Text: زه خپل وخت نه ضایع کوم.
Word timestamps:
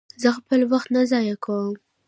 زه 0.21 0.29
خپل 0.37 0.59
وخت 0.71 0.87
نه 0.95 1.01
ضایع 1.11 1.35
کوم. 1.45 1.73